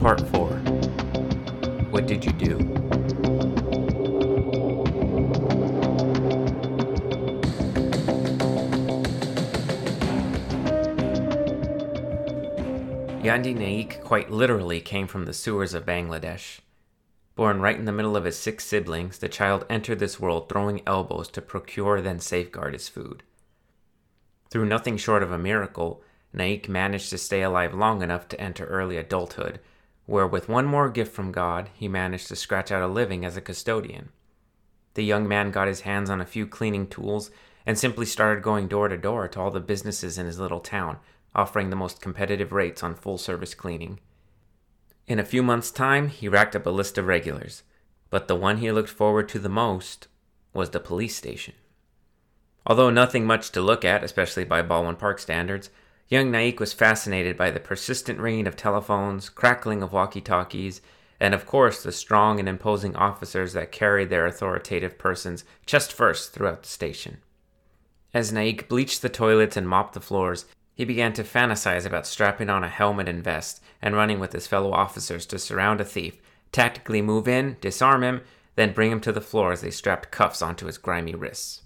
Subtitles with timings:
[0.00, 0.48] Part 4
[1.90, 2.67] What Did You Do?
[13.28, 16.60] Yandi Naik quite literally came from the sewers of Bangladesh.
[17.36, 20.80] Born right in the middle of his six siblings, the child entered this world throwing
[20.86, 23.22] elbows to procure then safeguard his food.
[24.48, 26.02] Through nothing short of a miracle,
[26.32, 29.60] Naik managed to stay alive long enough to enter early adulthood,
[30.06, 33.36] where with one more gift from God, he managed to scratch out a living as
[33.36, 34.08] a custodian.
[34.94, 37.30] The young man got his hands on a few cleaning tools
[37.66, 40.96] and simply started going door to door to all the businesses in his little town,
[41.38, 44.00] offering the most competitive rates on full service cleaning.
[45.06, 47.62] In a few months' time, he racked up a list of regulars,
[48.10, 50.08] but the one he looked forward to the most
[50.52, 51.54] was the police station.
[52.66, 55.70] Although nothing much to look at, especially by Baldwin Park standards,
[56.08, 60.80] young Naik was fascinated by the persistent ringing of telephones, crackling of walkie talkies,
[61.20, 66.32] and of course the strong and imposing officers that carried their authoritative persons chest first
[66.32, 67.18] throughout the station.
[68.12, 70.46] As Naik bleached the toilets and mopped the floors,
[70.78, 74.46] he began to fantasize about strapping on a helmet and vest and running with his
[74.46, 78.20] fellow officers to surround a thief, tactically move in, disarm him,
[78.54, 81.62] then bring him to the floor as they strapped cuffs onto his grimy wrists.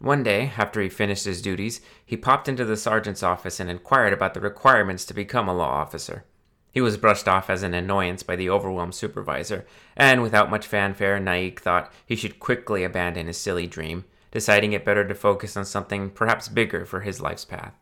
[0.00, 4.12] One day, after he finished his duties, he popped into the sergeant's office and inquired
[4.12, 6.24] about the requirements to become a law officer.
[6.72, 9.64] He was brushed off as an annoyance by the overwhelmed supervisor,
[9.96, 14.84] and without much fanfare, Naik thought he should quickly abandon his silly dream, deciding it
[14.84, 17.74] better to focus on something perhaps bigger for his life's path.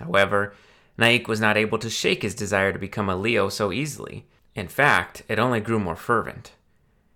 [0.00, 0.54] However,
[0.98, 4.26] Naik was not able to shake his desire to become a Leo so easily.
[4.54, 6.52] In fact, it only grew more fervent.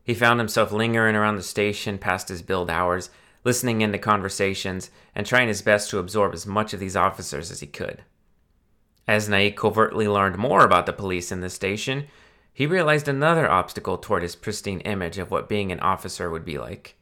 [0.05, 3.11] He found himself lingering around the station past his billed hours,
[3.43, 7.61] listening into conversations, and trying his best to absorb as much of these officers as
[7.61, 8.05] he could.
[9.09, 12.07] As Naik covertly learned more about the police in the station,
[12.53, 16.57] he realized another obstacle toward his pristine image of what being an officer would be
[16.57, 16.97] like.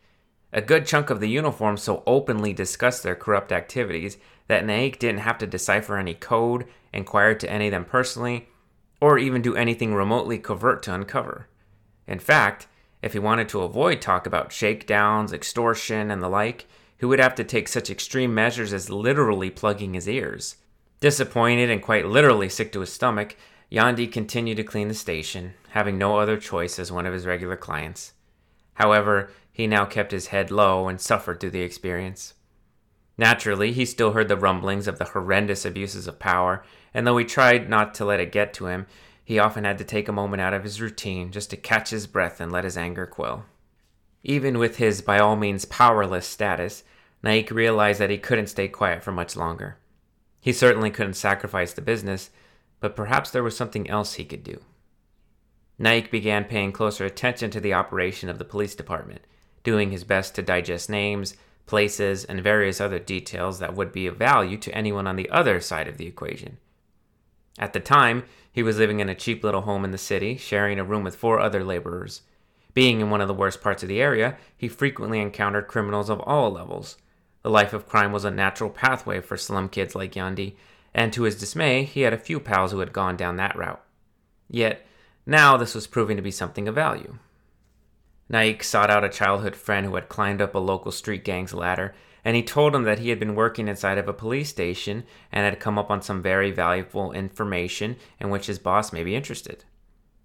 [0.53, 4.17] A good chunk of the uniform so openly discussed their corrupt activities
[4.49, 8.49] that Naik didn't have to decipher any code, inquire to any of them personally,
[9.01, 11.49] or even do anything remotely covert to uncover.
[12.07, 12.67] In fact,
[13.03, 16.67] if he wanted to avoid talk about shakedowns, extortion, and the like,
[16.99, 20.57] he would have to take such extreme measures as literally plugging his ears.
[21.01, 23.37] Disappointed and quite literally sick to his stomach,
[23.73, 27.57] Yandi continued to clean the station, having no other choice as one of his regular
[27.57, 28.13] clients.
[28.75, 32.35] However, he now kept his head low and suffered through the experience.
[33.19, 36.65] Naturally, he still heard the rumblings of the horrendous abuses of power,
[36.95, 38.87] and though he tried not to let it get to him,
[39.25, 42.07] he often had to take a moment out of his routine just to catch his
[42.07, 43.45] breath and let his anger quell.
[44.25, 46.85] Even with his by all means powerless status,
[47.23, 49.77] Naik realized that he couldn't stay quiet for much longer.
[50.41, 52.31] He certainly couldn't sacrifice the business,
[52.81, 54.61] but perhaps there was something else he could do.
[55.79, 59.23] Naik began paying closer attention to the operation of the police department,
[59.63, 61.37] doing his best to digest names,
[61.67, 65.61] places, and various other details that would be of value to anyone on the other
[65.61, 66.59] side of the equation.
[67.59, 70.79] At the time, he was living in a cheap little home in the city, sharing
[70.79, 72.23] a room with four other laborers.
[72.75, 76.21] Being in one of the worst parts of the area, he frequently encountered criminals of
[76.21, 76.97] all levels.
[77.43, 80.55] The life of crime was a natural pathway for slum kids like Yandi,
[80.95, 83.83] and to his dismay, he had a few pals who had gone down that route.
[84.49, 84.87] Yet,
[85.27, 87.19] now this was proving to be something of value.
[88.29, 91.95] Naik sought out a childhood friend who had climbed up a local street gang's ladder,
[92.25, 95.45] and he told him that he had been working inside of a police station and
[95.45, 99.65] had come up on some very valuable information in which his boss may be interested.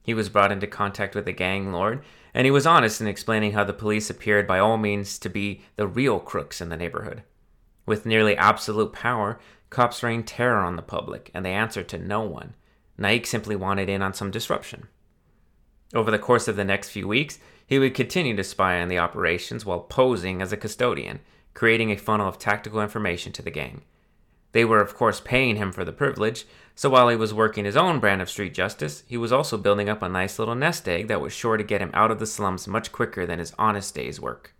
[0.03, 2.01] He was brought into contact with the gang lord,
[2.33, 5.61] and he was honest in explaining how the police appeared by all means to be
[5.75, 7.23] the real crooks in the neighborhood.
[7.85, 9.39] With nearly absolute power,
[9.69, 12.53] cops rain terror on the public, and they answered to no one.
[12.97, 14.87] Naik simply wanted in on some disruption.
[15.93, 18.97] Over the course of the next few weeks, he would continue to spy on the
[18.97, 21.19] operations while posing as a custodian,
[21.53, 23.83] creating a funnel of tactical information to the gang.
[24.53, 27.75] They were, of course, paying him for the privilege, so while he was working his
[27.75, 31.07] own brand of street justice, he was also building up a nice little nest egg
[31.09, 33.93] that was sure to get him out of the slums much quicker than his honest
[33.93, 34.55] day's work.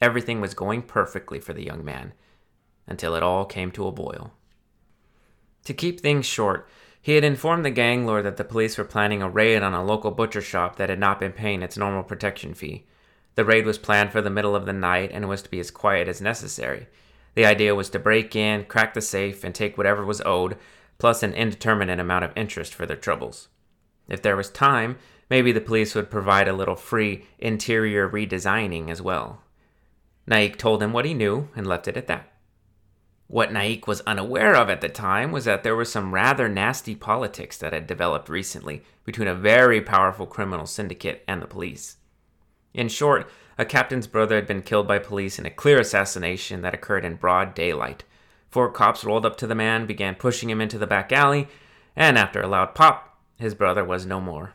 [0.00, 2.12] Everything was going perfectly for the young man,
[2.86, 4.32] until it all came to a boil.
[5.64, 6.68] To keep things short,
[7.04, 9.84] he had informed the gang lord that the police were planning a raid on a
[9.84, 12.86] local butcher shop that had not been paying its normal protection fee.
[13.34, 15.70] The raid was planned for the middle of the night and was to be as
[15.70, 16.86] quiet as necessary.
[17.34, 20.56] The idea was to break in, crack the safe, and take whatever was owed,
[20.96, 23.48] plus an indeterminate amount of interest for their troubles.
[24.08, 24.96] If there was time,
[25.28, 29.42] maybe the police would provide a little free interior redesigning as well.
[30.26, 32.30] Naik told him what he knew and left it at that.
[33.26, 36.94] What Naik was unaware of at the time was that there was some rather nasty
[36.94, 41.96] politics that had developed recently between a very powerful criminal syndicate and the police.
[42.74, 46.74] In short, a captain's brother had been killed by police in a clear assassination that
[46.74, 48.04] occurred in broad daylight.
[48.50, 51.48] Four cops rolled up to the man, began pushing him into the back alley,
[51.96, 54.54] and after a loud pop, his brother was no more.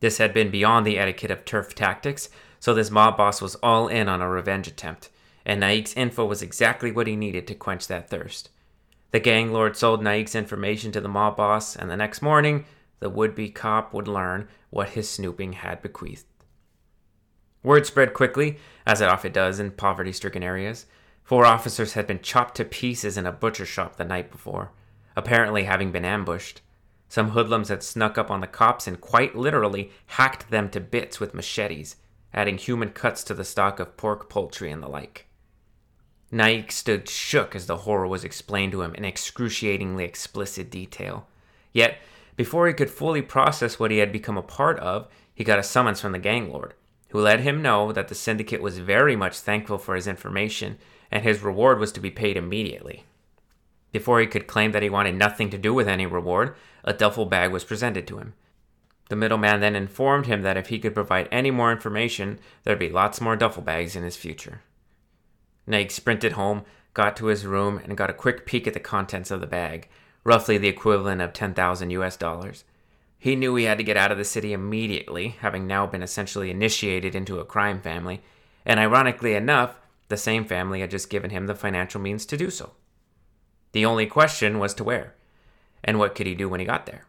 [0.00, 3.88] This had been beyond the etiquette of turf tactics, so this mob boss was all
[3.88, 5.10] in on a revenge attempt,
[5.46, 8.50] and Naik's info was exactly what he needed to quench that thirst.
[9.12, 12.66] The gang lord sold Naik's information to the mob boss, and the next morning,
[12.98, 16.26] the would be cop would learn what his snooping had bequeathed.
[17.62, 20.86] Word spread quickly, as it often does in poverty stricken areas.
[21.22, 24.72] Four officers had been chopped to pieces in a butcher shop the night before,
[25.14, 26.60] apparently having been ambushed.
[27.08, 31.20] Some hoodlums had snuck up on the cops and quite literally hacked them to bits
[31.20, 31.96] with machetes,
[32.34, 35.25] adding human cuts to the stock of pork, poultry, and the like.
[36.30, 41.26] Naik stood shook as the horror was explained to him in excruciatingly explicit detail.
[41.72, 41.98] Yet,
[42.36, 45.62] before he could fully process what he had become a part of, he got a
[45.62, 46.74] summons from the gang lord
[47.10, 50.78] who let him know that the syndicate was very much thankful for his information
[51.10, 53.04] and his reward was to be paid immediately.
[53.92, 57.24] Before he could claim that he wanted nothing to do with any reward, a duffel
[57.24, 58.34] bag was presented to him.
[59.08, 62.90] The middleman then informed him that if he could provide any more information, there'd be
[62.90, 64.62] lots more duffel bags in his future.
[65.66, 66.64] Naik sprinted home,
[66.94, 69.88] got to his room, and got a quick peek at the contents of the bag,
[70.24, 72.64] roughly the equivalent of 10,000 US dollars.
[73.18, 76.50] He knew he had to get out of the city immediately, having now been essentially
[76.50, 78.22] initiated into a crime family,
[78.64, 82.50] and ironically enough, the same family had just given him the financial means to do
[82.50, 82.72] so.
[83.72, 85.14] The only question was to where,
[85.82, 87.06] and what could he do when he got there?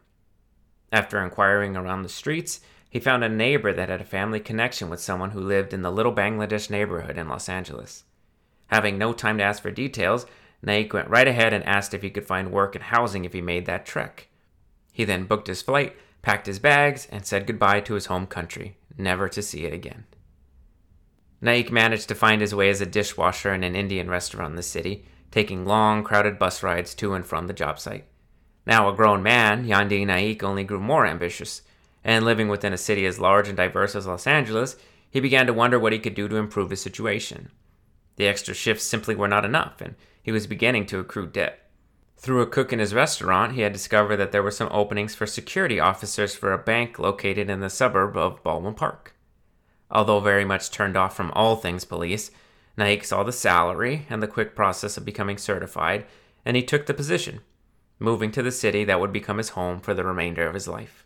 [0.92, 5.02] After inquiring around the streets, he found a neighbor that had a family connection with
[5.02, 8.04] someone who lived in the little Bangladesh neighborhood in Los Angeles.
[8.68, 10.26] Having no time to ask for details,
[10.62, 13.42] Naik went right ahead and asked if he could find work and housing if he
[13.42, 14.28] made that trek.
[14.92, 18.78] He then booked his flight, packed his bags, and said goodbye to his home country,
[18.98, 20.06] never to see it again.
[21.40, 24.64] Naik managed to find his way as a dishwasher in an Indian restaurant in the
[24.64, 28.06] city, taking long, crowded bus rides to and from the job site.
[28.66, 31.62] Now a grown man, Yandi Naik only grew more ambitious,
[32.04, 34.76] and living within a city as large and diverse as Los Angeles,
[35.10, 37.52] he began to wonder what he could do to improve his situation.
[38.18, 41.70] The extra shifts simply were not enough, and he was beginning to accrue debt.
[42.18, 45.28] Through a cook in his restaurant, he had discovered that there were some openings for
[45.28, 49.16] security officers for a bank located in the suburb of Baldwin Park.
[49.90, 52.32] Although very much turned off from all things police,
[52.76, 56.06] Naik saw the salary and the quick process of becoming certified,
[56.44, 57.42] and he took the position,
[58.00, 61.06] moving to the city that would become his home for the remainder of his life.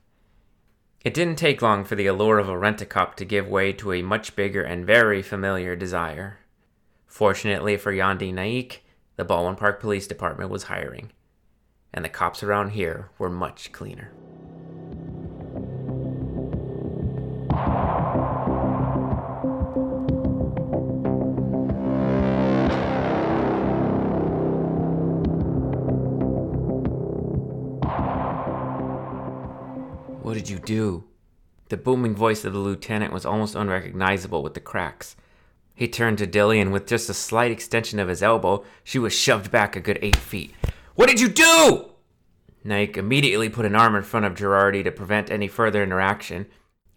[1.03, 4.01] It didn't take long for the allure of a rent-a-cop to give way to a
[4.01, 6.39] much bigger and very familiar desire.
[7.11, 8.85] Fortunately for Yandi Naik,
[9.17, 11.11] the Baldwin Park Police Department was hiring,
[11.93, 14.13] and the cops around here were much cleaner.
[30.21, 31.03] What did you do?
[31.67, 35.17] The booming voice of the lieutenant was almost unrecognizable with the cracks.
[35.81, 39.13] He turned to Dilly, and with just a slight extension of his elbow, she was
[39.13, 40.53] shoved back a good eight feet.
[40.93, 41.89] What did you do?
[42.63, 46.45] Naik immediately put an arm in front of Girardi to prevent any further interaction,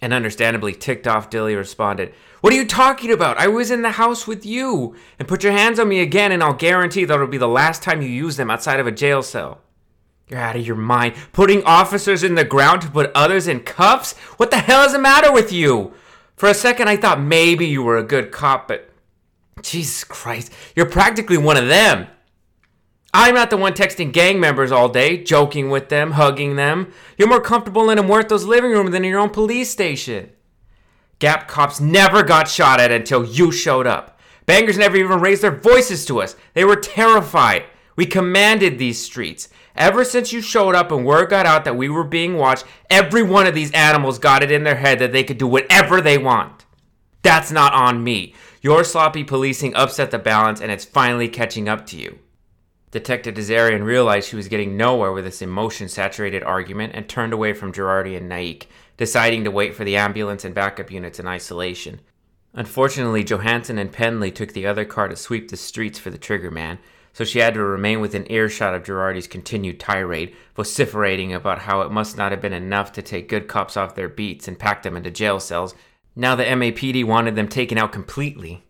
[0.02, 2.12] and understandably ticked off, Dilly responded,
[2.42, 3.38] What are you talking about?
[3.38, 4.94] I was in the house with you.
[5.18, 7.82] And put your hands on me again, and I'll guarantee that it'll be the last
[7.82, 9.62] time you use them outside of a jail cell.
[10.28, 11.14] You're out of your mind.
[11.32, 14.12] Putting officers in the ground to put others in cuffs?
[14.36, 15.94] What the hell is the matter with you?
[16.36, 18.90] For a second, I thought maybe you were a good cop, but
[19.62, 22.08] Jesus Christ, you're practically one of them.
[23.12, 26.92] I'm not the one texting gang members all day, joking with them, hugging them.
[27.16, 30.30] You're more comfortable in a Muerto's living room than in your own police station.
[31.20, 34.18] Gap cops never got shot at until you showed up.
[34.46, 36.34] Bangers never even raised their voices to us.
[36.54, 37.64] They were terrified.
[37.94, 39.48] We commanded these streets.
[39.76, 43.22] Ever since you showed up and word got out that we were being watched, every
[43.22, 46.16] one of these animals got it in their head that they could do whatever they
[46.16, 46.64] want.
[47.22, 48.34] That's not on me.
[48.62, 52.18] Your sloppy policing upset the balance and it's finally catching up to you.
[52.92, 57.52] Detective D'Azarian realized she was getting nowhere with this emotion saturated argument and turned away
[57.52, 62.00] from Girardi and Naik, deciding to wait for the ambulance and backup units in isolation.
[62.52, 66.52] Unfortunately, Johansson and Penley took the other car to sweep the streets for the trigger
[66.52, 66.78] man,
[67.14, 71.92] so she had to remain within earshot of Girardi's continued tirade, vociferating about how it
[71.92, 74.96] must not have been enough to take good cops off their beats and pack them
[74.96, 75.76] into jail cells.
[76.16, 78.64] Now the MAPD wanted them taken out completely.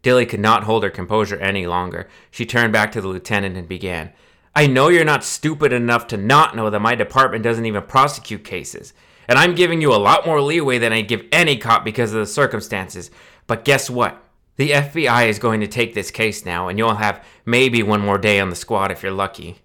[0.00, 2.08] Dilly could not hold her composure any longer.
[2.30, 4.12] She turned back to the lieutenant and began.
[4.54, 8.44] I know you're not stupid enough to not know that my department doesn't even prosecute
[8.44, 8.92] cases.
[9.26, 12.20] And I'm giving you a lot more leeway than I give any cop because of
[12.20, 13.10] the circumstances.
[13.48, 14.22] But guess what?
[14.56, 18.18] The FBI is going to take this case now, and you'll have maybe one more
[18.18, 19.58] day on the squad if you're lucky.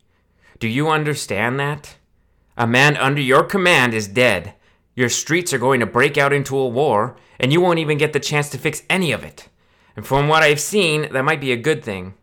[0.59, 1.97] Do you understand that?
[2.55, 4.53] A man under your command is dead.
[4.95, 8.13] Your streets are going to break out into a war, and you won't even get
[8.13, 9.49] the chance to fix any of it.
[9.95, 12.15] And from what I've seen, that might be a good thing.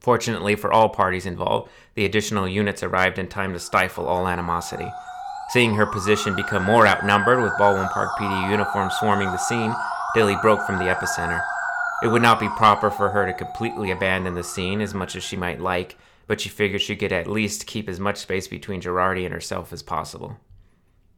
[0.00, 4.90] Fortunately for all parties involved, the additional units arrived in time to stifle all animosity.
[5.50, 9.74] Seeing her position become more outnumbered with Baldwin Park PD uniforms swarming the scene,
[10.14, 11.42] Dilly broke from the epicenter.
[12.02, 15.22] It would not be proper for her to completely abandon the scene as much as
[15.22, 18.80] she might like, but she figured she could at least keep as much space between
[18.80, 20.38] Girardi and herself as possible.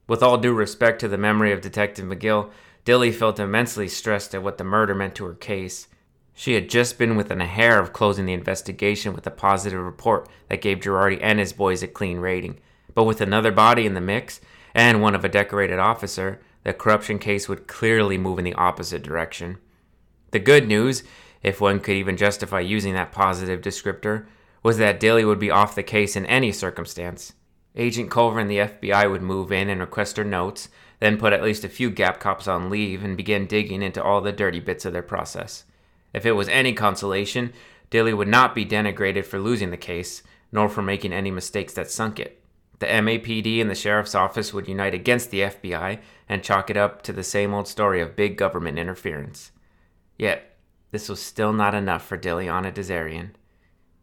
[0.07, 2.50] With all due respect to the memory of Detective McGill,
[2.85, 5.88] Dilly felt immensely stressed at what the murder meant to her case.
[6.35, 10.29] She had just been within a hair of closing the investigation with a positive report
[10.50, 12.59] that gave Girardi and his boys a clean rating,
[12.95, 14.43] but with another body in the mix,
[14.75, 19.03] and one of a decorated officer, the corruption case would clearly move in the opposite
[19.03, 19.57] direction.
[20.35, 21.05] The good news,
[21.45, 24.26] if one could even justify using that positive descriptor,
[24.64, 27.35] was that Dilly would be off the case in any circumstance.
[27.76, 31.45] Agent Culver and the FBI would move in and request her notes, then put at
[31.45, 34.85] least a few Gap cops on leave and begin digging into all the dirty bits
[34.85, 35.67] of their process.
[36.12, 37.53] If it was any consolation,
[37.91, 41.93] Dilly would not be denigrated for losing the case, nor for making any mistakes that
[41.93, 42.43] sunk it.
[42.81, 47.03] The MAPD and the sheriff's office would unite against the FBI and chalk it up
[47.03, 49.53] to the same old story of big government interference.
[50.25, 50.57] Yet,
[50.90, 53.33] this was still not enough for Diliana D'Azarian.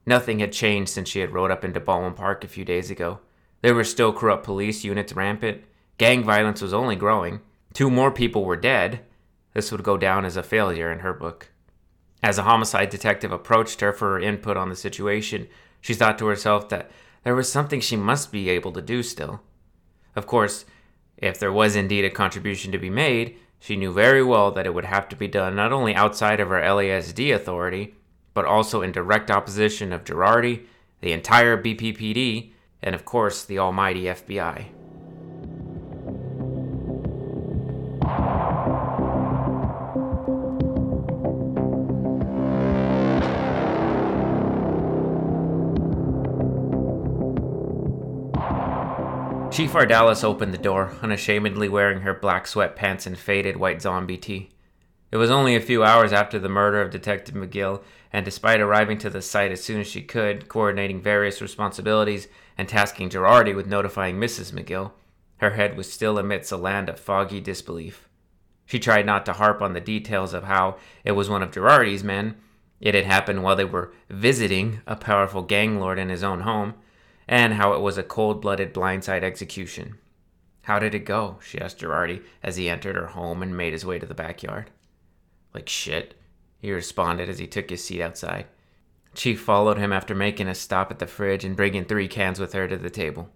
[0.05, 3.21] Nothing had changed since she had rode up into Baldwin Park a few days ago.
[3.63, 5.63] There were still corrupt police units rampant.
[5.97, 7.41] Gang violence was only growing.
[7.73, 8.99] Two more people were dead.
[9.55, 11.49] This would go down as a failure in her book.
[12.21, 15.47] As a homicide detective approached her for her input on the situation,
[15.81, 16.91] she thought to herself that
[17.23, 19.41] there was something she must be able to do still.
[20.15, 20.65] Of course,
[21.17, 24.73] if there was indeed a contribution to be made, she knew very well that it
[24.73, 27.93] would have to be done not only outside of her LASD authority,
[28.33, 30.65] but also in direct opposition of Girardi,
[30.99, 34.65] the entire BPPD, and of course the almighty FBI.
[49.51, 54.49] Chief Ardales opened the door, unashamedly wearing her black sweatpants and faded white zombie tee.
[55.11, 58.97] It was only a few hours after the murder of Detective McGill, and despite arriving
[58.99, 63.67] to the site as soon as she could, coordinating various responsibilities, and tasking Girardi with
[63.67, 64.53] notifying Mrs.
[64.53, 64.93] McGill,
[65.39, 68.07] her head was still amidst a land of foggy disbelief.
[68.65, 72.05] She tried not to harp on the details of how it was one of Girardi's
[72.05, 72.37] men.
[72.79, 76.75] It had happened while they were visiting a powerful gang lord in his own home
[77.31, 79.97] and how it was a cold blooded blindside execution.
[80.63, 81.39] How did it go?
[81.41, 84.69] she asked Girardi as he entered her home and made his way to the backyard.
[85.53, 86.13] Like shit,
[86.59, 88.47] he responded as he took his seat outside.
[89.15, 92.51] Chief followed him after making a stop at the fridge and bringing three cans with
[92.51, 93.29] her to the table.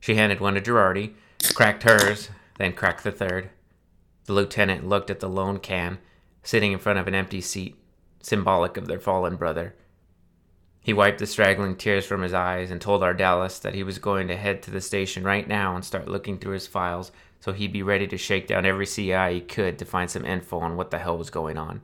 [0.00, 1.12] She handed one to Girardi,
[1.54, 3.50] cracked hers, then cracked the third.
[4.24, 5.98] The lieutenant looked at the lone can,
[6.42, 7.76] sitting in front of an empty seat,
[8.22, 9.74] symbolic of their fallen brother.
[10.88, 14.26] He wiped the straggling tears from his eyes and told Ardales that he was going
[14.28, 17.74] to head to the station right now and start looking through his files so he'd
[17.74, 20.90] be ready to shake down every CI he could to find some info on what
[20.90, 21.82] the hell was going on.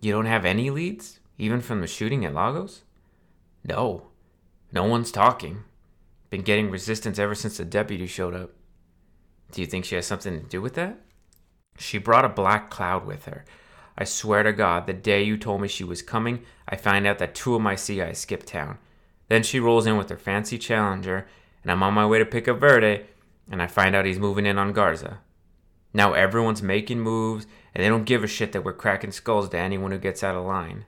[0.00, 1.18] You don't have any leads?
[1.36, 2.84] Even from the shooting at Lago's?
[3.64, 4.06] No.
[4.70, 5.64] No one's talking.
[6.30, 8.52] Been getting resistance ever since the deputy showed up.
[9.50, 11.00] Do you think she has something to do with that?
[11.76, 13.44] She brought a black cloud with her,
[14.00, 17.18] I swear to God, the day you told me she was coming, I find out
[17.18, 18.78] that two of my CIs skipped town.
[19.26, 21.26] Then she rolls in with her fancy challenger,
[21.64, 23.06] and I'm on my way to pick up Verde,
[23.50, 25.18] and I find out he's moving in on Garza.
[25.92, 29.58] Now everyone's making moves, and they don't give a shit that we're cracking skulls to
[29.58, 30.84] anyone who gets out of line.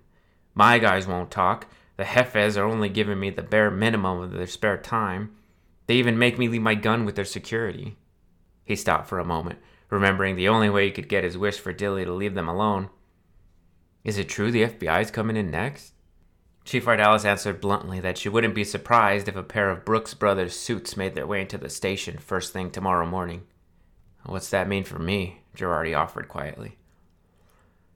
[0.54, 1.66] My guys won't talk.
[1.96, 5.32] The Jefes are only giving me the bare minimum of their spare time.
[5.88, 7.96] They even make me leave my gun with their security.
[8.64, 11.72] He stopped for a moment, remembering the only way he could get his wish for
[11.72, 12.88] Dilly to leave them alone
[14.04, 15.94] is it true the FBI is coming in next?
[16.64, 20.54] Chief Ardales answered bluntly that she wouldn't be surprised if a pair of Brooks Brothers
[20.54, 23.42] suits made their way into the station first thing tomorrow morning.
[24.24, 25.40] What's that mean for me?
[25.56, 26.76] Girardi offered quietly.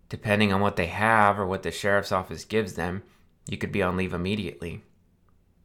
[0.08, 3.02] Depending on what they have or what the sheriff's office gives them,
[3.48, 4.82] you could be on leave immediately.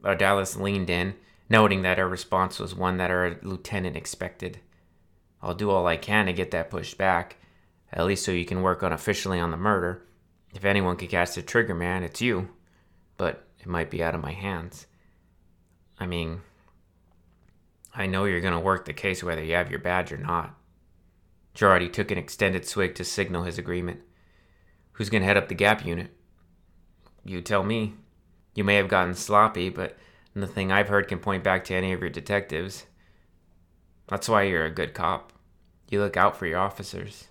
[0.03, 1.15] Ardales leaned in,
[1.49, 4.59] noting that her response was one that her lieutenant expected.
[5.41, 7.37] I'll do all I can to get that pushed back,
[7.91, 10.03] at least so you can work unofficially on the murder.
[10.53, 12.49] If anyone could cast the trigger man, it's you.
[13.17, 14.87] But it might be out of my hands.
[15.99, 16.41] I mean,
[17.93, 20.55] I know you're going to work the case whether you have your badge or not.
[21.55, 24.01] Girardi took an extended swig to signal his agreement.
[24.93, 26.11] Who's going to head up the Gap unit?
[27.25, 27.95] You tell me.
[28.55, 29.97] You may have gotten sloppy, but
[30.33, 32.85] nothing I've heard can point back to any of your detectives.
[34.07, 35.33] That's why you're a good cop.
[35.89, 37.27] You look out for your officers.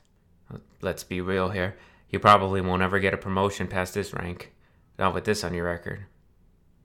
[0.80, 1.76] Let's be real here.
[2.10, 4.52] You probably won't ever get a promotion past this rank.
[4.98, 6.06] Not with this on your record.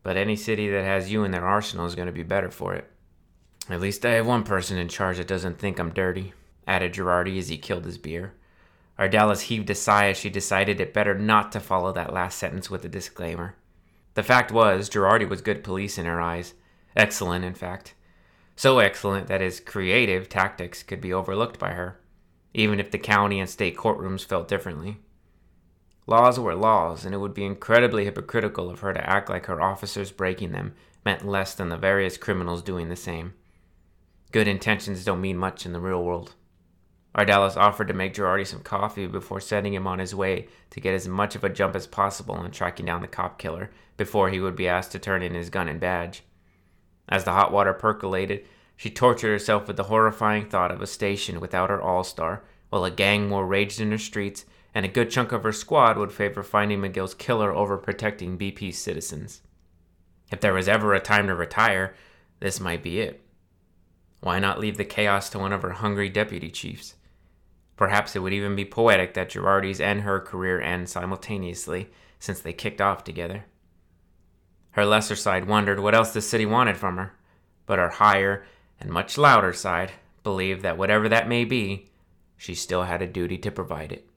[0.04, 2.74] But any city that has you in their arsenal is going to be better for
[2.74, 2.90] it.
[3.70, 6.34] At least I have one person in charge that doesn't think I'm dirty,
[6.68, 8.34] added Girardi as he killed his beer.
[9.00, 12.70] Ardales heaved a sigh as she decided it better not to follow that last sentence
[12.70, 13.56] with a disclaimer.
[14.14, 16.54] The fact was, Girardi was good police in her eyes.
[16.96, 17.96] Excellent, in fact.
[18.56, 22.00] So excellent that his creative tactics could be overlooked by her,
[22.54, 25.00] even if the county and state courtrooms felt differently.
[26.06, 29.62] Laws were laws, and it would be incredibly hypocritical of her to act like her
[29.62, 30.74] officers breaking them
[31.06, 33.34] meant less than the various criminals doing the same.
[34.32, 36.34] Good intentions don't mean much in the real world.
[37.16, 40.96] Ardales offered to make Girardi some coffee before setting him on his way to get
[40.96, 44.40] as much of a jump as possible in tracking down the cop killer before he
[44.40, 46.24] would be asked to turn in his gun and badge.
[47.08, 48.46] As the hot water percolated,
[48.76, 52.84] she tortured herself with the horrifying thought of a station without her all star, while
[52.84, 56.12] a gang war raged in her streets, and a good chunk of her squad would
[56.12, 59.42] favor finding McGill's killer over protecting BP's citizens.
[60.32, 61.96] If there was ever a time to retire,
[62.40, 63.22] this might be it.
[64.20, 66.96] Why not leave the chaos to one of her hungry deputy chiefs?
[67.76, 71.90] Perhaps it would even be poetic that Girardi's and her career end simultaneously,
[72.20, 73.46] since they kicked off together.
[74.72, 77.14] Her lesser side wondered what else the city wanted from her,
[77.66, 78.46] but her higher
[78.80, 79.92] and much louder side
[80.24, 81.90] believed that whatever that may be,
[82.38, 84.08] she still had a duty to provide it.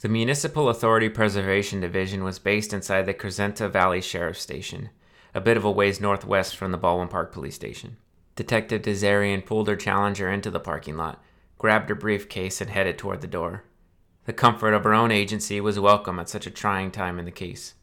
[0.00, 4.90] The Municipal Authority Preservation Division was based inside the Crescenta Valley Sheriff Station,
[5.34, 7.96] a bit of a ways northwest from the Baldwin Park Police Station.
[8.36, 11.20] Detective D'Azarian pulled her challenger into the parking lot,
[11.58, 13.64] grabbed her briefcase, and headed toward the door.
[14.26, 17.32] The comfort of her own agency was welcome at such a trying time in the
[17.32, 17.74] case.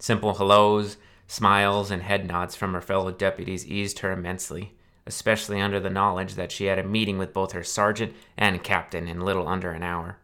[0.00, 0.96] Simple hellos,
[1.28, 4.74] smiles, and head nods from her fellow deputies eased her immensely,
[5.06, 9.06] especially under the knowledge that she had a meeting with both her sergeant and captain
[9.06, 10.18] in little under an hour.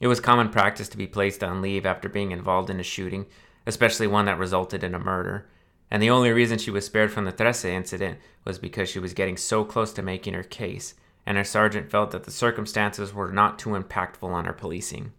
[0.00, 3.26] It was common practice to be placed on leave after being involved in a shooting,
[3.66, 5.46] especially one that resulted in a murder,
[5.90, 9.14] and the only reason she was spared from the Trece incident was because she was
[9.14, 10.94] getting so close to making her case,
[11.26, 15.12] and her sergeant felt that the circumstances were not too impactful on her policing.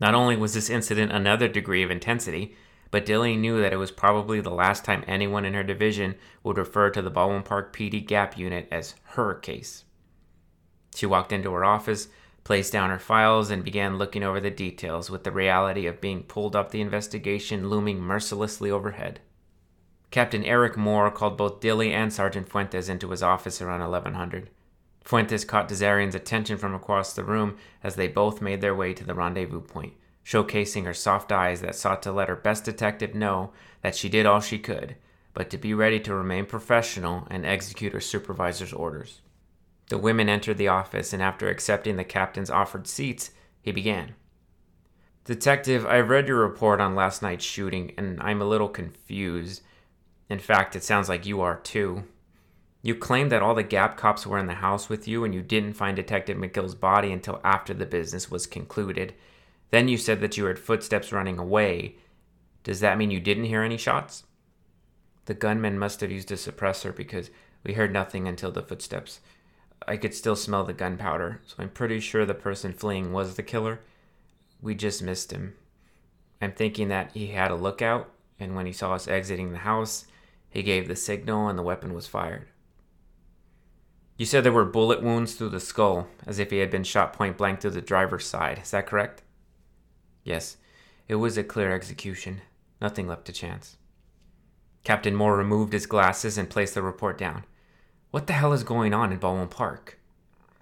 [0.00, 2.56] Not only was this incident another degree of intensity,
[2.90, 6.58] but Dilly knew that it was probably the last time anyone in her division would
[6.58, 9.84] refer to the Baldwin Park PD Gap unit as her case.
[10.94, 12.08] She walked into her office,
[12.44, 16.22] placed down her files, and began looking over the details with the reality of being
[16.22, 19.20] pulled up the investigation looming mercilessly overhead.
[20.10, 24.50] Captain Eric Moore called both Dilly and Sergeant Fuentes into his office around 1100.
[25.02, 29.04] Fuentes caught D'Azarian's attention from across the room as they both made their way to
[29.04, 33.52] the rendezvous point, showcasing her soft eyes that sought to let her best detective know
[33.82, 34.96] that she did all she could,
[35.34, 39.20] but to be ready to remain professional and execute her supervisor's orders.
[39.88, 44.14] The women entered the office, and after accepting the captain's offered seats, he began.
[45.24, 49.62] Detective, I've read your report on last night's shooting, and I'm a little confused.
[50.28, 52.04] In fact, it sounds like you are too.
[52.84, 55.40] You claimed that all the Gap cops were in the house with you and you
[55.40, 59.14] didn't find Detective McGill's body until after the business was concluded.
[59.70, 61.96] Then you said that you heard footsteps running away.
[62.62, 64.24] Does that mean you didn't hear any shots?
[65.24, 67.30] The gunman must have used a suppressor because
[67.64, 69.20] we heard nothing until the footsteps.
[69.86, 73.42] I could still smell the gunpowder, so I'm pretty sure the person fleeing was the
[73.42, 73.80] killer.
[74.62, 75.54] We just missed him.
[76.40, 80.06] I'm thinking that he had a lookout, and when he saw us exiting the house,
[80.48, 82.46] he gave the signal and the weapon was fired.
[84.16, 87.12] You said there were bullet wounds through the skull, as if he had been shot
[87.12, 88.60] point blank through the driver's side.
[88.62, 89.22] Is that correct?
[90.22, 90.56] Yes,
[91.08, 92.40] it was a clear execution.
[92.80, 93.76] Nothing left to chance.
[94.84, 97.44] Captain Moore removed his glasses and placed the report down.
[98.14, 99.98] What the hell is going on in Baldwin Park?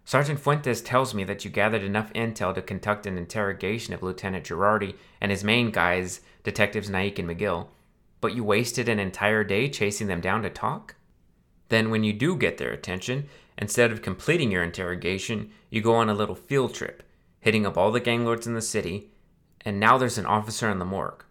[0.06, 4.46] Sergeant Fuentes tells me that you gathered enough intel to conduct an interrogation of Lieutenant
[4.46, 7.66] Girardi and his main guys, Detectives Naik and McGill,
[8.22, 10.94] but you wasted an entire day chasing them down to talk?
[11.68, 16.08] Then, when you do get their attention, Instead of completing your interrogation, you go on
[16.08, 17.02] a little field trip.
[17.40, 19.10] hitting up all the gang lords in the city,
[19.60, 21.22] and now there's an officer in the morgue.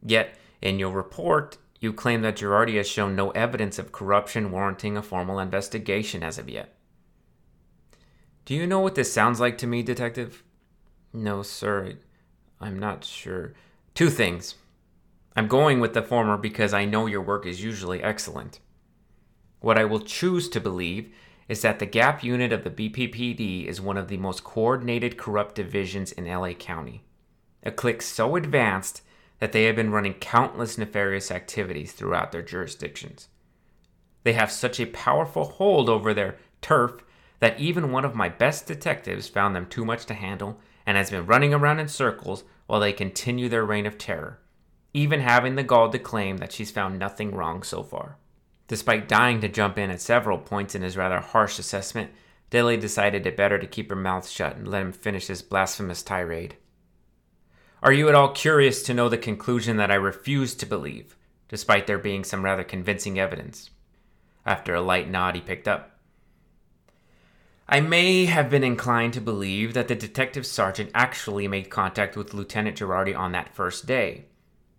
[0.00, 4.96] Yet, in your report, you claim that Girardi has shown no evidence of corruption warranting
[4.96, 6.74] a formal investigation as of yet.
[8.44, 10.42] Do you know what this sounds like to me, Detective?
[11.12, 11.94] No, sir.
[12.60, 13.54] I'm not sure.
[13.94, 14.56] Two things.
[15.36, 18.60] I'm going with the former because I know your work is usually excellent.
[19.60, 21.12] What I will choose to believe
[21.48, 25.54] is that the GAP unit of the BPPD is one of the most coordinated corrupt
[25.54, 27.02] divisions in LA County.
[27.62, 29.02] A clique so advanced
[29.38, 33.28] that they have been running countless nefarious activities throughout their jurisdictions.
[34.22, 37.02] They have such a powerful hold over their turf
[37.40, 41.10] that even one of my best detectives found them too much to handle and has
[41.10, 44.40] been running around in circles while they continue their reign of terror,
[44.92, 48.16] even having the gall to claim that she's found nothing wrong so far.
[48.66, 52.10] Despite dying to jump in at several points in his rather harsh assessment,
[52.48, 56.02] Dilly decided it better to keep her mouth shut and let him finish his blasphemous
[56.02, 56.56] tirade.
[57.84, 61.18] Are you at all curious to know the conclusion that I refuse to believe,
[61.50, 63.68] despite there being some rather convincing evidence?
[64.46, 65.90] After a light nod, he picked up.
[67.68, 72.32] I may have been inclined to believe that the detective sergeant actually made contact with
[72.32, 74.24] Lieutenant Girardi on that first day.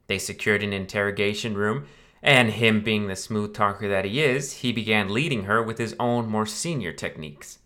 [0.08, 1.86] They secured an interrogation room,
[2.24, 5.96] and him being the smooth talker that he is, he began leading her with his
[6.00, 7.60] own more senior techniques.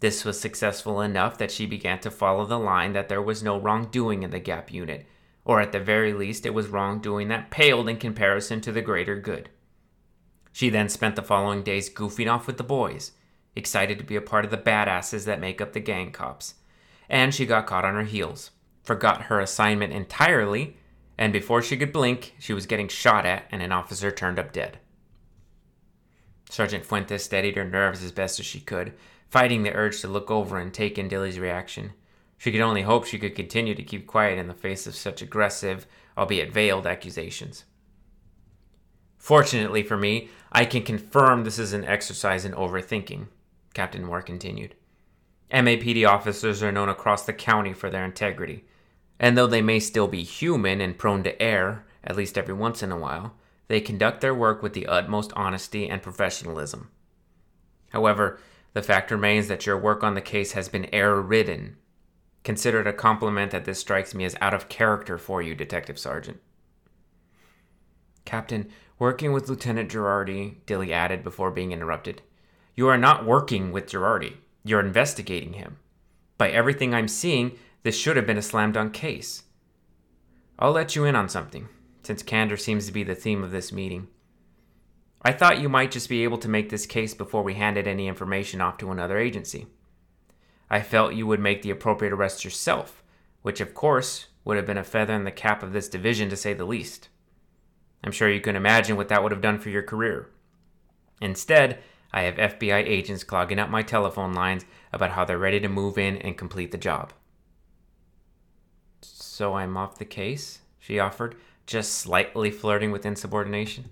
[0.00, 3.58] This was successful enough that she began to follow the line that there was no
[3.58, 5.06] wrongdoing in the Gap unit,
[5.44, 9.18] or at the very least, it was wrongdoing that paled in comparison to the greater
[9.18, 9.48] good.
[10.52, 13.12] She then spent the following days goofing off with the boys,
[13.54, 16.54] excited to be a part of the badasses that make up the gang cops.
[17.08, 18.50] And she got caught on her heels,
[18.82, 20.76] forgot her assignment entirely,
[21.16, 24.52] and before she could blink, she was getting shot at and an officer turned up
[24.52, 24.78] dead.
[26.50, 28.92] Sergeant Fuentes steadied her nerves as best as she could,
[29.28, 31.92] fighting the urge to look over and take in Dilly's reaction.
[32.38, 35.22] She could only hope she could continue to keep quiet in the face of such
[35.22, 35.86] aggressive,
[36.16, 37.64] albeit veiled, accusations.
[39.18, 43.26] Fortunately for me, I can confirm this is an exercise in overthinking,
[43.74, 44.74] Captain Moore continued.
[45.50, 48.64] MAPD officers are known across the county for their integrity,
[49.18, 52.82] and though they may still be human and prone to err, at least every once
[52.82, 53.34] in a while,
[53.68, 56.90] they conduct their work with the utmost honesty and professionalism.
[57.90, 58.38] However,
[58.76, 61.78] the fact remains that your work on the case has been error ridden.
[62.44, 65.98] Consider it a compliment that this strikes me as out of character for you, Detective
[65.98, 66.42] Sergeant.
[68.26, 72.20] Captain, working with Lieutenant Girardi, Dilly added before being interrupted.
[72.74, 74.34] You are not working with Girardi.
[74.62, 75.78] You're investigating him.
[76.36, 79.44] By everything I'm seeing, this should have been a slam dunk case.
[80.58, 81.70] I'll let you in on something,
[82.02, 84.08] since candor seems to be the theme of this meeting.
[85.26, 88.06] I thought you might just be able to make this case before we handed any
[88.06, 89.66] information off to another agency.
[90.70, 93.02] I felt you would make the appropriate arrest yourself,
[93.42, 96.36] which of course would have been a feather in the cap of this division to
[96.36, 97.08] say the least.
[98.04, 100.30] I'm sure you can imagine what that would have done for your career.
[101.20, 101.80] Instead,
[102.12, 105.98] I have FBI agents clogging up my telephone lines about how they're ready to move
[105.98, 107.12] in and complete the job.
[109.02, 110.60] So I'm off the case?
[110.78, 111.34] She offered,
[111.66, 113.90] just slightly flirting with insubordination.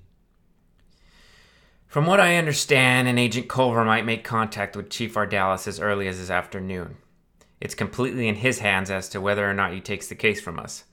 [1.94, 6.09] From what I understand, an Agent Culver might make contact with Chief Ardales as early
[6.09, 6.96] as this afternoon.
[7.61, 10.59] It's completely in his hands as to whether or not he takes the case from
[10.59, 10.87] us.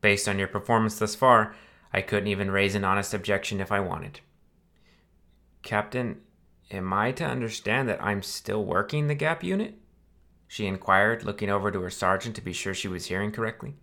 [0.00, 1.54] Based on your performance thus far,
[1.92, 4.20] I couldn't even raise an honest objection if I wanted.
[5.60, 6.22] Captain,
[6.70, 9.74] am I to understand that I'm still working the GAP unit?
[10.46, 13.74] She inquired, looking over to her sergeant to be sure she was hearing correctly.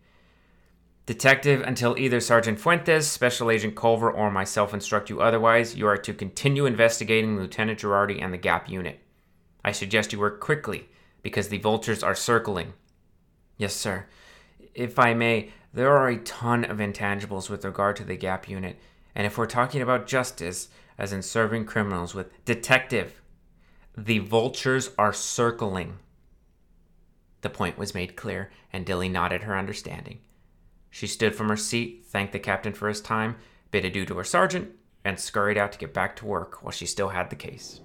[1.05, 5.97] Detective, until either Sergeant Fuentes, Special Agent Culver, or myself instruct you otherwise, you are
[5.97, 8.99] to continue investigating Lieutenant Girardi and the GAP unit.
[9.63, 10.89] I suggest you work quickly,
[11.21, 12.73] because the vultures are circling.
[13.57, 14.05] Yes, sir.
[14.73, 18.79] If I may, there are a ton of intangibles with regard to the GAP unit,
[19.13, 22.31] and if we're talking about justice, as in serving criminals with.
[22.45, 23.21] Detective,
[23.97, 25.99] the vultures are circling.
[27.41, 30.19] The point was made clear, and Dilly nodded her understanding.
[30.95, 33.35] She stood from her seat, thanked the captain for his time,
[33.69, 34.71] bid adieu to her sergeant,
[35.03, 37.81] and scurried out to get back to work while she still had the case.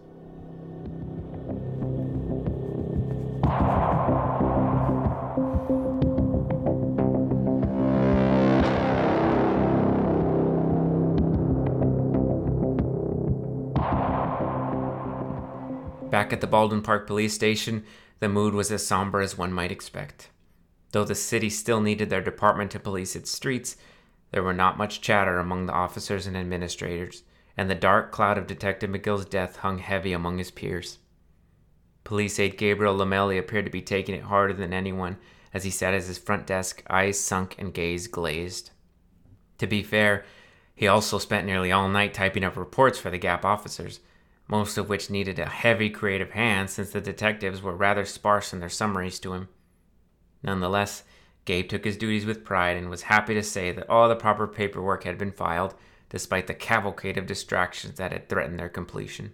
[16.10, 17.82] Back at the Baldwin Park police station,
[18.20, 20.28] the mood was as somber as one might expect.
[20.92, 23.76] Though the city still needed their department to police its streets,
[24.33, 27.22] there were not much chatter among the officers and administrators,
[27.57, 30.98] and the dark cloud of Detective McGill's death hung heavy among his peers.
[32.05, 35.16] Police aide Gabriel Lamelli appeared to be taking it harder than anyone
[35.53, 38.70] as he sat at his front desk, eyes sunk and gaze glazed.
[39.59, 40.24] To be fair,
[40.74, 44.00] he also spent nearly all night typing up reports for the Gap officers,
[44.48, 48.61] most of which needed a heavy creative hand since the detectives were rather sparse in
[48.61, 49.48] their summaries to him.
[50.42, 51.05] Nonetheless,
[51.44, 54.46] Gabe took his duties with pride and was happy to say that all the proper
[54.46, 55.74] paperwork had been filed,
[56.09, 59.33] despite the cavalcade of distractions that had threatened their completion.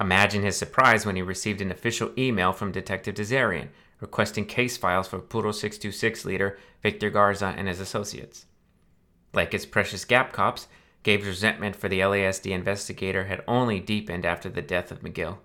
[0.00, 3.68] Imagine his surprise when he received an official email from Detective D'Azarian
[4.00, 8.46] requesting case files for Puro 626 leader Victor Garza and his associates.
[9.32, 10.68] Like his precious Gap cops,
[11.02, 15.38] Gabe's resentment for the LASD investigator had only deepened after the death of McGill.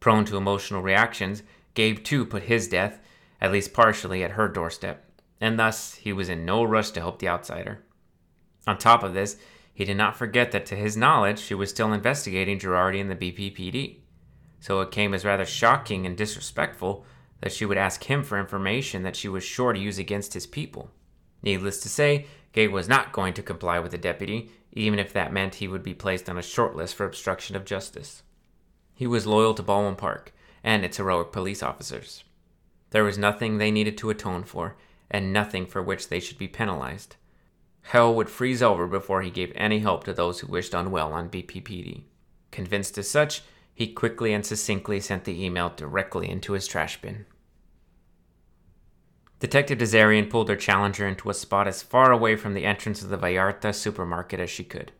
[0.00, 1.42] Prone to emotional reactions,
[1.74, 3.00] Gabe too put his death,
[3.40, 5.04] at least partially, at her doorstep,
[5.40, 7.84] and thus he was in no rush to help the outsider.
[8.66, 9.36] On top of this,
[9.72, 13.14] he did not forget that to his knowledge she was still investigating Girardi and the
[13.14, 13.98] BPPD.
[14.60, 17.04] So it came as rather shocking and disrespectful
[17.40, 20.46] that she would ask him for information that she was sure to use against his
[20.46, 20.90] people.
[21.42, 25.32] Needless to say, Gabe was not going to comply with the deputy, even if that
[25.32, 28.22] meant he would be placed on a short list for obstruction of justice.
[28.94, 30.32] He was loyal to Baldwin Park
[30.64, 32.24] and its heroic police officers.
[32.90, 34.76] There was nothing they needed to atone for,
[35.10, 37.16] and nothing for which they should be penalized.
[37.82, 41.28] Hell would freeze over before he gave any help to those who wished unwell on
[41.28, 42.02] BPPD.
[42.50, 43.42] Convinced as such,
[43.74, 47.26] he quickly and succinctly sent the email directly into his trash bin.
[49.38, 53.10] Detective D'Azarian pulled her challenger into a spot as far away from the entrance of
[53.10, 54.92] the Vallarta supermarket as she could.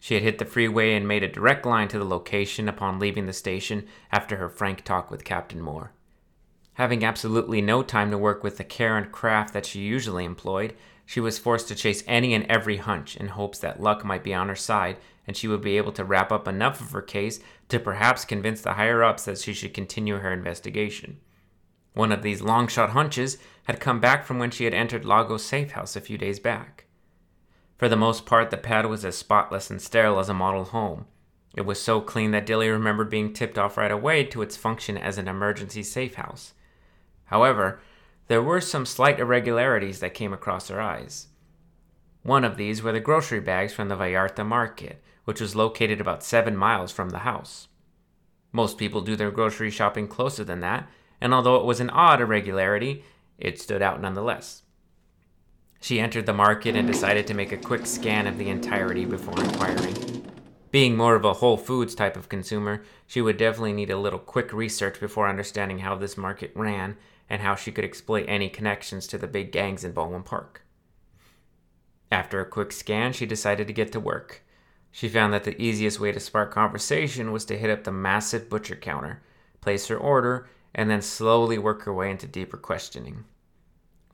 [0.00, 3.26] She had hit the freeway and made a direct line to the location upon leaving
[3.26, 5.92] the station after her frank talk with Captain Moore.
[6.74, 10.74] Having absolutely no time to work with the care and craft that she usually employed,
[11.06, 14.34] she was forced to chase any and every hunch in hopes that luck might be
[14.34, 17.40] on her side and she would be able to wrap up enough of her case
[17.68, 21.18] to perhaps convince the higher ups that she should continue her investigation.
[21.94, 25.44] One of these long shot hunches had come back from when she had entered Lago's
[25.44, 26.84] safe house a few days back.
[27.78, 31.06] For the most part, the pad was as spotless and sterile as a model home.
[31.56, 34.98] It was so clean that Dilly remembered being tipped off right away to its function
[34.98, 36.52] as an emergency safe house.
[37.34, 37.80] However,
[38.28, 41.26] there were some slight irregularities that came across her eyes.
[42.22, 46.22] One of these were the grocery bags from the Vallarta market, which was located about
[46.22, 47.66] seven miles from the house.
[48.52, 50.88] Most people do their grocery shopping closer than that,
[51.20, 53.02] and although it was an odd irregularity,
[53.36, 54.62] it stood out nonetheless.
[55.80, 59.42] She entered the market and decided to make a quick scan of the entirety before
[59.42, 60.24] inquiring.
[60.70, 64.20] Being more of a Whole Foods type of consumer, she would definitely need a little
[64.20, 66.96] quick research before understanding how this market ran
[67.28, 70.62] and how she could exploit any connections to the big gangs in Baldwin Park.
[72.10, 74.42] After a quick scan, she decided to get to work.
[74.90, 78.48] She found that the easiest way to spark conversation was to hit up the massive
[78.48, 79.22] butcher counter,
[79.60, 83.24] place her order, and then slowly work her way into deeper questioning.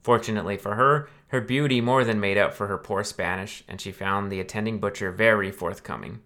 [0.02, 3.92] Fortunately for her, her beauty more than made up for her poor Spanish, and she
[3.92, 6.20] found the attending butcher very forthcoming.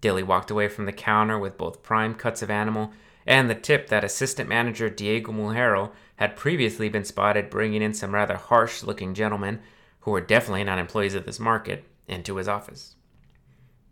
[0.00, 2.92] Dilly walked away from the counter with both prime cuts of animal
[3.26, 8.14] and the tip that assistant manager Diego Mulhero had previously been spotted bringing in some
[8.14, 9.60] rather harsh looking gentlemen,
[10.00, 12.96] who were definitely not employees of this market, into his office.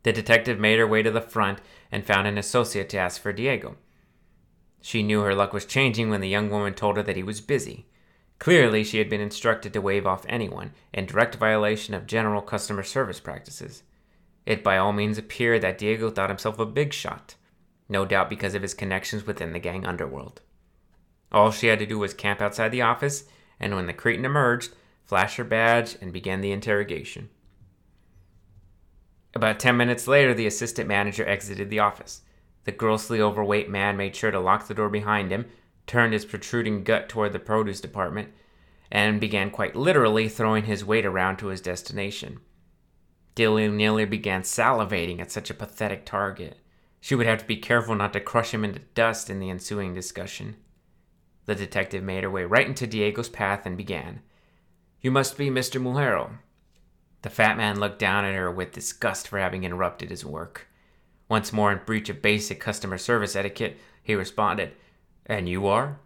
[0.03, 1.61] The detective made her way to the front
[1.93, 3.77] and found an associate to ask for Diego.
[4.81, 7.41] She knew her luck was changing when the young woman told her that he was
[7.41, 7.87] busy.
[8.39, 12.85] Clearly, she had been instructed to wave off anyone, in direct violation of general customer
[12.85, 13.83] service practices.
[14.47, 17.35] It by all means appeared that Diego thought himself a big shot,
[17.89, 20.43] no doubt because of his connections within the gang underworld.
[21.31, 23.25] All she had to do was camp outside the office,
[23.61, 24.73] and when the cretin emerged,
[25.05, 27.29] flash her badge and begin the interrogation.
[29.35, 32.23] About ten minutes later, the assistant manager exited the office.
[32.65, 35.47] The grossly overweight man made sure to lock the door behind him,
[35.87, 38.31] turned his protruding gut toward the produce department,
[38.91, 42.41] and began quite literally throwing his weight around to his destination.
[43.35, 46.59] Dilly nearly began salivating at such a pathetic target.
[47.01, 49.95] She would have to be careful not to crush him into dust in the ensuing
[49.95, 50.57] discussion.
[51.47, 54.21] The detective made her way right into Diego's path and began.
[55.01, 55.81] You must be Mr.
[55.81, 56.39] Mulhero.
[57.23, 60.69] The fat man looked down at her with disgust for having interrupted his work.
[61.29, 64.73] Once more in breach of basic customer service etiquette, he responded,
[65.27, 66.01] And you are?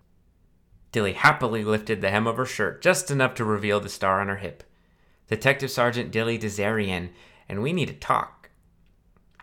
[0.90, 4.28] Dilly happily lifted the hem of her shirt just enough to reveal the star on
[4.28, 4.62] her hip.
[5.28, 7.10] Detective Sergeant Dilly D'Azarian,
[7.48, 8.41] and we need to talk.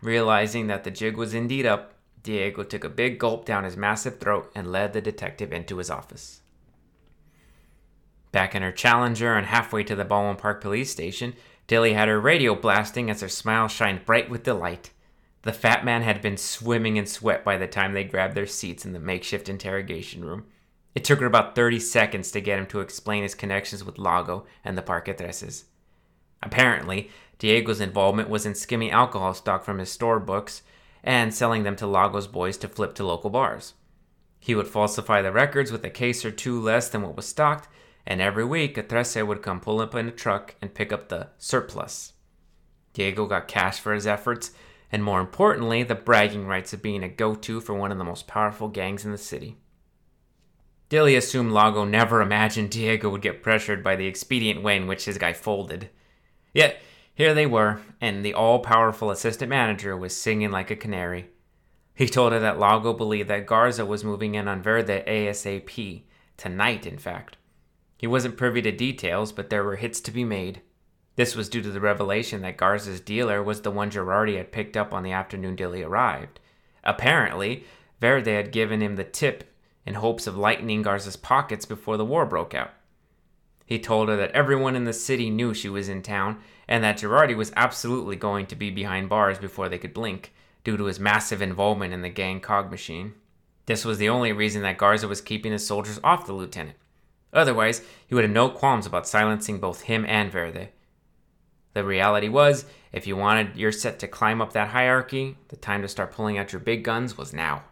[0.02, 4.18] Realizing that the jig was indeed up, Diego took a big gulp down his massive
[4.18, 6.42] throat and led the detective into his office.
[8.32, 11.34] Back in her Challenger and halfway to the Baldwin Park police station,
[11.66, 14.90] Dilly had her radio blasting as her smile shined bright with delight.
[15.42, 18.84] The fat man had been swimming in sweat by the time they grabbed their seats
[18.84, 20.46] in the makeshift interrogation room.
[20.94, 24.44] It took her about 30 seconds to get him to explain his connections with Lago
[24.64, 25.64] and the Parquetreses.
[26.42, 30.62] Apparently, Diego's involvement was in skimming alcohol stock from his store books
[31.02, 33.74] and selling them to Lago's boys to flip to local bars.
[34.38, 37.68] He would falsify the records with a case or two less than what was stocked,
[38.06, 41.08] and every week a Trece would come pull up in a truck and pick up
[41.08, 42.14] the surplus.
[42.92, 44.52] Diego got cash for his efforts,
[44.90, 48.04] and more importantly, the bragging rights of being a go to for one of the
[48.04, 49.56] most powerful gangs in the city.
[50.88, 55.04] Dilly assumed Lago never imagined Diego would get pressured by the expedient way in which
[55.04, 55.88] his guy folded.
[56.52, 56.80] Yet,
[57.14, 61.28] here they were, and the all powerful assistant manager was singing like a canary.
[61.94, 66.02] He told her that Lago believed that Garza was moving in on Verde ASAP,
[66.36, 67.36] tonight, in fact.
[67.98, 70.62] He wasn't privy to details, but there were hits to be made.
[71.16, 74.74] This was due to the revelation that Garza's dealer was the one Girardi had picked
[74.74, 76.40] up on the afternoon Dilly arrived.
[76.82, 77.64] Apparently,
[78.00, 82.24] Verde had given him the tip in hopes of lightening Garza's pockets before the war
[82.24, 82.70] broke out.
[83.70, 86.98] He told her that everyone in the city knew she was in town and that
[86.98, 90.98] Girardi was absolutely going to be behind bars before they could blink due to his
[90.98, 93.14] massive involvement in the gang cog machine.
[93.66, 96.78] This was the only reason that Garza was keeping his soldiers off the lieutenant.
[97.32, 100.70] Otherwise, he would have no qualms about silencing both him and Verde.
[101.72, 105.82] The reality was, if you wanted your set to climb up that hierarchy, the time
[105.82, 107.62] to start pulling out your big guns was now.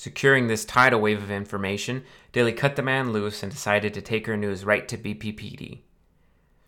[0.00, 4.28] Securing this tidal wave of information, Dilly cut the man loose and decided to take
[4.28, 5.80] her news right to BPPD.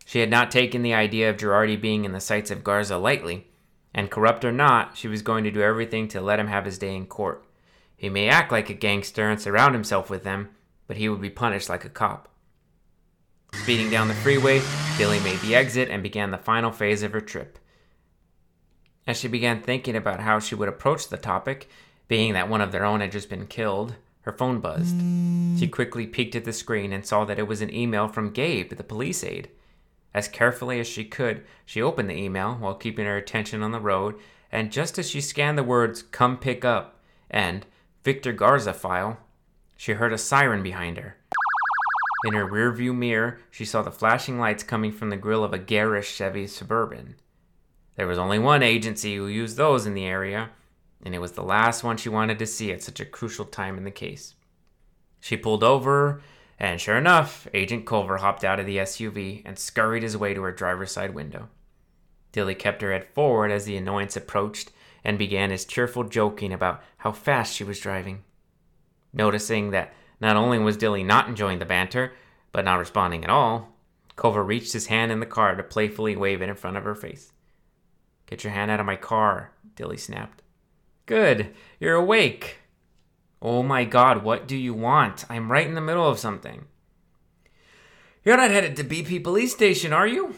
[0.04, 3.46] She had not taken the idea of Girardi being in the sights of Garza lightly,
[3.94, 6.76] and corrupt or not, she was going to do everything to let him have his
[6.76, 7.44] day in court.
[7.96, 10.48] He may act like a gangster and surround himself with them,
[10.88, 12.28] but he would be punished like a cop.
[13.54, 14.60] Speeding down the freeway,
[14.98, 17.60] Dilly made the exit and began the final phase of her trip.
[19.06, 21.68] As she began thinking about how she would approach the topic,
[22.10, 25.00] being that one of their own had just been killed, her phone buzzed.
[25.60, 28.72] She quickly peeked at the screen and saw that it was an email from Gabe,
[28.76, 29.48] the police aide.
[30.12, 33.78] As carefully as she could, she opened the email while keeping her attention on the
[33.78, 34.16] road,
[34.50, 37.64] and just as she scanned the words come pick up and
[38.02, 39.18] Victor Garza file,
[39.76, 41.16] she heard a siren behind her.
[42.26, 45.58] In her rearview mirror, she saw the flashing lights coming from the grill of a
[45.58, 47.14] garish Chevy Suburban.
[47.94, 50.50] There was only one agency who used those in the area,
[51.04, 53.78] and it was the last one she wanted to see at such a crucial time
[53.78, 54.34] in the case.
[55.20, 56.22] She pulled over
[56.60, 60.42] and sure enough, Agent Culver hopped out of the SUV and scurried his way to
[60.42, 61.48] her driver's side window.
[62.32, 64.70] Dilly kept her head forward as the annoyance approached
[65.02, 68.24] and began his cheerful joking about how fast she was driving.
[69.12, 72.12] Noticing that not only was Dilly not enjoying the banter,
[72.52, 73.74] but not responding at all,
[74.16, 76.94] Culver reached his hand in the car to playfully wave it in front of her
[76.94, 77.32] face.
[78.26, 80.42] Get your hand out of my car, Dilly snapped.
[81.10, 82.58] Good, you're awake,
[83.42, 85.24] Oh my god, what do you want?
[85.28, 86.66] I'm right in the middle of something.
[88.24, 90.36] You're not headed to BP police station, are you?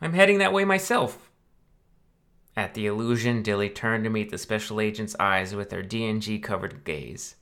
[0.00, 1.30] I'm heading that way myself.
[2.56, 6.82] At the illusion, Dilly turned to meet the special agent's eyes with their DNG covered
[6.82, 7.36] gaze.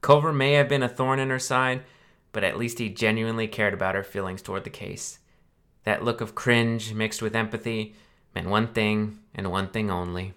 [0.00, 1.84] Culver may have been a thorn in her side,
[2.32, 5.20] but at least he genuinely cared about her feelings toward the case.
[5.84, 7.94] That look of cringe mixed with empathy
[8.34, 10.34] meant one thing and one thing only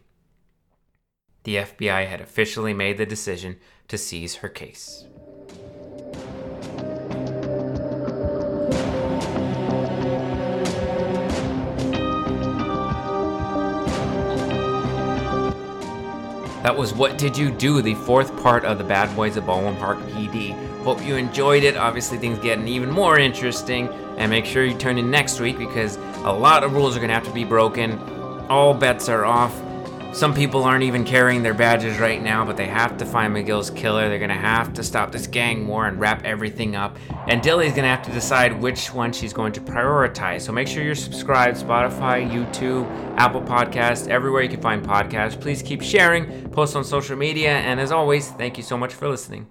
[1.43, 5.05] the FBI had officially made the decision to seize her case.
[16.61, 19.77] That was What Did You Do, the fourth part of the Bad Boys of Baldwin
[19.77, 20.53] Park PD.
[20.83, 21.77] Hope you enjoyed it.
[21.77, 23.87] Obviously, things getting even more interesting.
[24.17, 27.07] And make sure you turn in next week because a lot of rules are going
[27.07, 27.97] to have to be broken.
[28.49, 29.57] All bets are off.
[30.11, 33.69] Some people aren't even carrying their badges right now, but they have to find McGill's
[33.69, 34.09] killer.
[34.09, 36.97] They're gonna have to stop this gang war and wrap everything up.
[37.27, 40.41] And Dilly's gonna have to decide which one she's going to prioritize.
[40.41, 42.85] So make sure you're subscribed Spotify, YouTube,
[43.17, 45.39] Apple Podcasts, everywhere you can find podcasts.
[45.39, 49.07] Please keep sharing, post on social media, and as always, thank you so much for
[49.07, 49.47] listening.